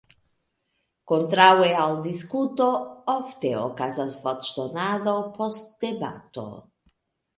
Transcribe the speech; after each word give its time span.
Kontraŭe 1.11 1.67
al 1.81 1.93
diskuto 2.07 2.69
ofte 3.15 3.53
okazas 3.65 4.17
voĉdonado 4.25 5.15
post 5.37 5.71
debato. 5.87 6.49